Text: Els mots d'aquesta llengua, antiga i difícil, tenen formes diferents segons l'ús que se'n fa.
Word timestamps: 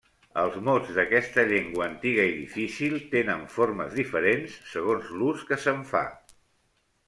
Els 0.43 0.55
mots 0.69 0.87
d'aquesta 0.95 1.43
llengua, 1.51 1.85
antiga 1.89 2.25
i 2.31 2.33
difícil, 2.39 2.97
tenen 3.13 3.45
formes 3.59 3.95
diferents 4.01 4.59
segons 4.73 5.15
l'ús 5.23 5.49
que 5.53 5.63
se'n 5.69 5.89
fa. 5.95 6.07